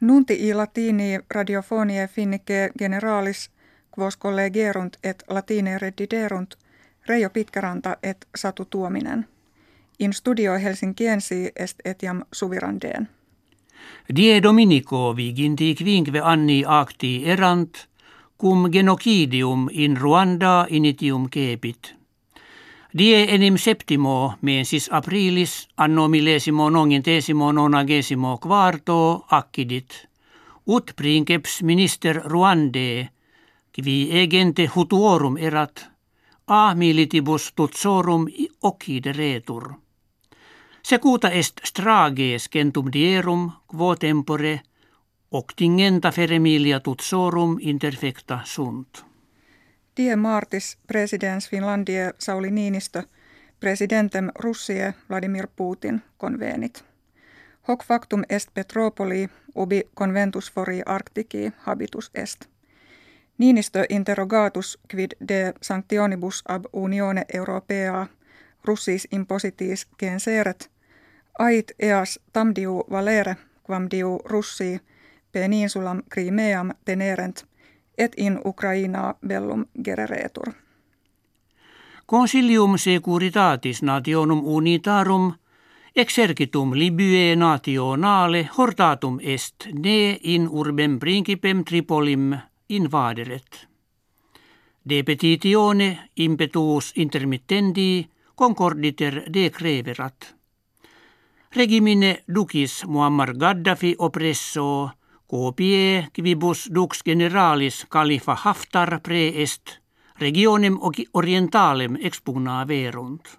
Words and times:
Nunti 0.00 0.48
i 0.48 0.54
latini 0.54 1.18
radiofonie 1.30 2.08
finnike 2.08 2.70
generalis 2.78 3.50
quos 3.98 4.18
collegerunt 4.18 4.96
et 5.04 5.24
latine 5.28 5.78
rediderunt 5.78 6.54
Reijo 7.08 7.30
Pitkäranta 7.30 7.96
et 8.02 8.28
Satu 8.36 8.64
Tuominen. 8.64 9.26
In 9.98 10.12
studio 10.12 10.58
Helsinkiensi 10.58 11.50
est 11.56 11.78
etiam 11.84 12.22
suvirandeen. 12.32 13.08
Die 14.16 14.42
Dominico 14.42 15.16
viginti 15.16 15.74
quinque 15.74 16.20
anni 16.20 16.64
acti 16.66 17.22
erant, 17.24 17.88
cum 18.40 18.70
genocidium 18.72 19.68
in 19.72 19.96
Ruanda 19.96 20.66
initium 20.70 21.28
cepit. 21.34 21.97
Die 22.96 23.12
enim 23.28 23.58
septimo 23.60 24.38
mensis 24.40 24.86
aprilis 24.88 25.68
anno 25.76 26.06
millesimo 26.08 26.70
nongentesimo 26.70 27.50
nonagesimo 27.52 28.38
quarto 28.38 29.26
accidit. 29.28 30.08
Ut 30.64 30.94
princeps 30.96 31.62
minister 31.62 32.22
Ruande, 32.24 33.08
qui 33.72 34.08
egente 34.10 34.66
hutuorum 34.66 35.36
erat, 35.36 35.84
a 36.46 36.74
militibus 36.74 37.52
tutsorum 37.52 38.24
occide 38.62 39.12
retur. 39.12 39.74
Secuta 40.82 41.28
est 41.30 41.60
strages 41.64 42.48
centum 42.48 42.88
dierum 42.88 43.50
quo 43.66 43.96
tempore 43.96 44.62
octingenta 45.30 46.10
feremilia 46.10 46.80
tutsorum 46.80 47.58
interfecta 47.60 48.40
sunt. 48.44 49.07
Die 49.98 50.16
Martis 50.16 50.78
presidens 50.86 51.50
Finlandie 51.50 52.12
Sauli 52.18 52.50
Niinistö 52.50 53.02
presidentem 53.60 54.30
Russie 54.34 54.94
Vladimir 55.08 55.48
Putin 55.56 56.02
convenit. 56.18 56.84
Hoc 57.68 57.84
factum 57.84 58.22
est 58.28 58.54
Petropoli 58.54 59.28
ubi 59.54 59.82
conventus 59.94 60.52
fori 60.52 60.82
Arctici 60.86 61.52
habitus 61.58 62.10
est. 62.14 62.44
Niinistö 63.38 63.84
interrogatus 63.88 64.78
quid 64.90 65.10
de 65.28 65.54
sanctionibus 65.62 66.44
ab 66.48 66.64
unione 66.72 67.24
europea 67.34 68.06
russis 68.64 69.08
impositis 69.12 69.86
genseret 69.98 70.70
ait 71.38 71.72
eas 71.78 72.20
tamdiu 72.32 72.84
valere 72.90 73.36
quam 73.66 73.86
diu 73.90 74.20
russii 74.24 74.80
peninsulam 75.32 76.02
Crimeam 76.14 76.70
tenerent 76.84 77.48
et 77.98 78.14
in 78.16 78.40
Ukraina 78.44 79.14
bellum 79.26 79.66
gereretur. 79.84 80.52
Consilium 82.06 82.78
securitatis 82.78 83.82
nationum 83.82 84.40
unitarum 84.44 85.34
exercitum 85.96 86.74
Libye 86.74 87.36
nationale 87.36 88.48
hortatum 88.58 89.18
est 89.22 89.66
ne 89.72 90.18
in 90.22 90.48
urbem 90.48 90.98
principem 90.98 91.64
Tripolim 91.64 92.36
invaderet. 92.68 93.68
De 94.88 95.02
petitione 95.02 96.10
impetus 96.16 96.92
intermittendi 96.96 98.08
concorditer 98.34 99.24
decreverat. 99.32 100.34
Regimine 101.56 102.22
ducis 102.34 102.84
Muammar 102.86 103.34
Gaddafi 103.34 103.94
oppresso 103.98 104.97
Copie 105.30 106.08
quibus 106.12 106.70
dux 106.74 107.02
generalis 107.04 107.86
Khalifa 107.90 108.34
Haftar 108.34 109.00
preest 109.00 109.62
regionem 110.20 110.78
orientalem 111.12 111.96
expugna 112.00 112.68
verunt. 112.68 113.38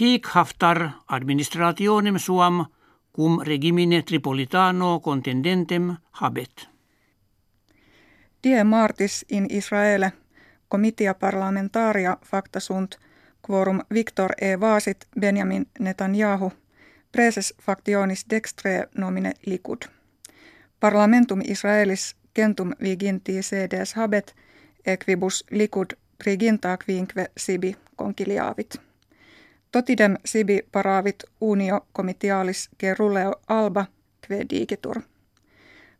Hic 0.00 0.26
Haftar 0.26 0.90
administrationem 1.06 2.18
suam 2.18 2.66
cum 3.12 3.40
regimine 3.42 4.02
Tripolitano 4.02 5.00
contendentem 5.00 5.96
habet. 6.10 6.68
Die 8.44 8.64
Martis 8.64 9.24
in 9.28 9.46
Israele, 9.50 10.12
comitia 10.68 11.14
parlamentaria 11.14 12.16
facta 12.24 12.60
sunt, 12.60 12.98
quorum 13.46 13.80
Victor 13.94 14.30
e 14.40 14.60
Vasit 14.60 15.06
Benjamin 15.20 15.66
Netanyahu, 15.78 16.52
preses 17.12 17.54
factionis 17.62 18.24
dextre 18.30 18.88
nomine 18.94 19.32
Likud. 19.46 19.97
Parlamentum 20.80 21.40
Israelis 21.44 22.16
centum 22.36 22.72
viginti 22.82 23.42
sedes 23.42 23.94
habet, 23.94 24.34
equibus 24.86 25.44
likud 25.50 25.86
priginta 26.18 26.76
quinque 26.76 27.26
sibi 27.36 27.76
conciliavit. 27.96 28.80
Totidem 29.72 30.16
sibi 30.24 30.62
paravit 30.72 31.24
unio 31.40 31.86
comitialis 31.92 32.70
geruleo 32.78 33.32
alba 33.48 33.86
que 34.28 34.46
digitur. 34.50 35.02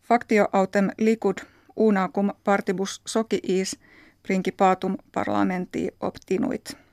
Factio 0.02 0.48
autem 0.52 0.90
likud 0.98 1.38
una 1.76 2.08
cum 2.08 2.30
partibus 2.44 3.02
sociis 3.06 3.78
principatum 4.22 4.96
parlamenti 5.12 5.88
obtinuit. 6.00 6.87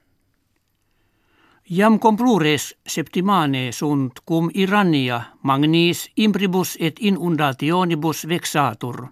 Jam 1.69 1.97
complures 1.99 2.75
septimane 2.87 3.71
sunt 3.71 4.19
cum 4.25 4.49
Irania 4.53 5.21
magnis 5.41 6.11
impribus 6.15 6.77
et 6.79 6.99
inundationibus 6.99 8.27
vexatur. 8.27 9.07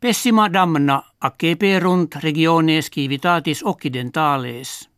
Pessima 0.00 0.48
damna 0.52 1.02
acceperunt 1.20 2.14
regiones 2.14 2.90
civitatis 2.90 3.62
occidentales. 3.64 4.88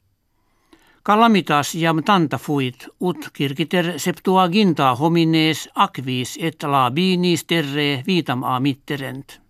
Calamitas 1.03 1.75
jam 1.75 2.03
tanta 2.03 2.39
fuit 2.39 2.89
ut 3.01 3.31
circiter 3.39 3.95
septuaginta 3.97 4.95
homines 4.99 5.69
aquis 5.75 6.39
et 6.41 6.63
labinis 6.63 7.45
terre 7.45 8.03
vitam 8.07 8.43
a 8.45 8.61
mitterent. 8.61 9.41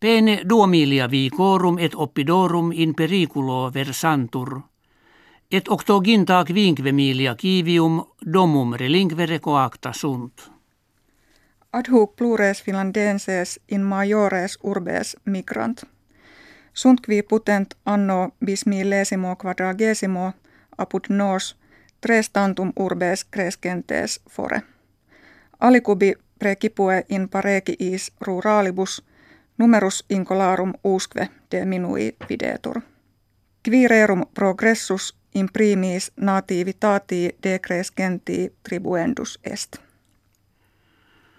Pene 0.00 0.40
duomilia 0.48 1.10
vicorum 1.10 1.78
et 1.78 1.94
oppidorum 1.94 2.72
in 2.72 2.94
periculo 2.94 3.70
versantur– 3.74 4.60
et 5.56 5.68
octoginta 5.68 6.44
quinque 6.44 6.92
milia 6.92 7.34
kivium 7.34 8.04
domum 8.32 8.72
relinquere 8.72 9.38
coacta 9.38 9.92
sunt. 9.92 10.50
Ad 11.72 11.84
hoc 11.92 12.16
plures 12.16 12.62
finlandenses 12.62 13.60
in 13.68 13.80
majores 13.80 14.58
urbes 14.62 15.16
migrant. 15.24 15.82
Sunt 16.72 17.00
qui 17.06 17.22
putent 17.22 17.74
anno 17.86 18.30
bis 18.46 18.66
millesimo 18.66 19.36
quadragesimo 19.36 20.32
apud 20.78 21.04
nos 21.08 21.56
tres 22.00 22.30
tantum 22.30 22.72
urbes 22.76 23.24
crescentes 23.24 24.20
fore. 24.30 24.62
Alikubi 25.60 26.14
precipue 26.38 27.04
in 27.08 27.28
pareciis 27.28 28.12
ruralibus 28.20 29.02
numerus 29.58 30.04
incolarum 30.10 30.72
usque 30.84 31.28
de 31.50 31.64
minui 31.64 32.16
videtur. 32.28 32.80
Quirerum 33.62 34.22
progressus 34.34 35.23
in 35.34 35.48
primis 35.52 36.12
nativitati 36.16 37.36
decrescenti 37.42 38.52
tribuendus 38.62 39.38
est. 39.44 39.76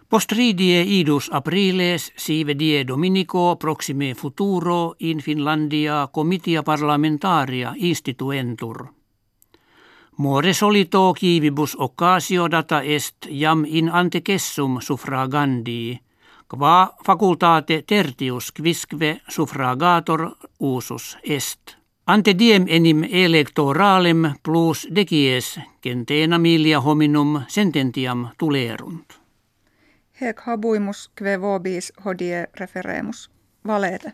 Postridie 0.09 0.81
idus 0.81 1.29
apriles 1.31 2.11
sive 2.16 2.53
die 2.56 2.83
dominico 2.88 3.56
proxime 3.56 4.13
futuro 4.13 4.95
in 5.00 5.19
Finlandia 5.19 6.07
comitia 6.11 6.63
parlamentaria 6.63 7.73
instituentur. 7.75 8.85
More 10.17 10.53
solito 10.53 11.12
kivibus 11.13 11.75
occasio 11.77 12.47
data 12.47 12.81
est 12.81 13.27
jam 13.29 13.66
in 13.67 13.89
antecessum 13.89 14.79
suffragandi, 14.79 16.00
qua 16.47 16.95
facultate 17.03 17.83
tertius 17.85 18.51
quisque 18.51 19.22
suffragator 19.27 20.38
usus 20.59 21.17
est. 21.23 21.84
Ante 22.08 22.40
diem 22.40 22.66
enim 22.68 23.04
electoralem 23.04 24.32
plus 24.44 24.88
decies 24.96 25.60
centena 25.84 26.38
milia 26.38 26.82
hominum 26.82 27.42
sententiam 27.48 28.28
tulerunt. 28.38 29.14
Hec 30.22 30.42
habuimus 30.46 31.10
kve 31.16 31.42
vobis 31.42 31.94
hodie 32.06 32.46
referemus. 32.60 33.30
Valete. 33.68 34.12